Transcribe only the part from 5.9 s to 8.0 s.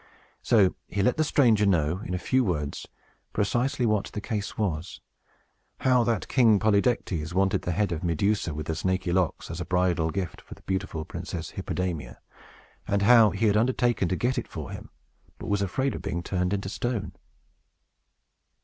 that King Polydectes wanted the head